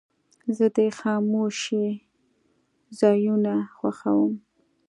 زه 0.57 0.65
د 0.77 0.79
خاموشۍ 0.99 1.89
ځایونه 2.99 3.53
خوښوم. 3.75 4.33